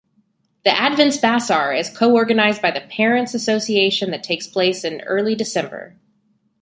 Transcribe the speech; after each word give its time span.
The 0.65 0.71
Adventsbasar 0.71 1.77
is 1.79 1.95
co-organised 1.95 2.59
by 2.59 2.71
the 2.71 2.81
Parents' 2.81 3.35
Association 3.35 4.09
that 4.09 4.23
takes 4.23 4.47
place 4.47 4.83
in 4.83 5.01
early 5.01 5.35
December. 5.35 5.95